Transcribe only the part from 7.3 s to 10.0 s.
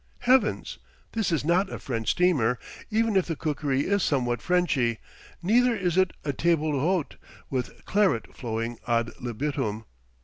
with claret flowing ad libitum.